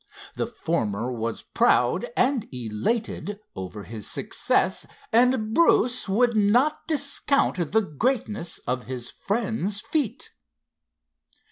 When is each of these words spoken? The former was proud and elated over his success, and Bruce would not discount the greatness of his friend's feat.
The 0.33 0.47
former 0.47 1.11
was 1.11 1.43
proud 1.43 2.09
and 2.17 2.47
elated 2.51 3.39
over 3.55 3.83
his 3.83 4.09
success, 4.09 4.87
and 5.13 5.53
Bruce 5.53 6.09
would 6.09 6.35
not 6.35 6.87
discount 6.87 7.71
the 7.71 7.81
greatness 7.83 8.57
of 8.65 8.85
his 8.85 9.11
friend's 9.11 9.79
feat. 9.79 10.31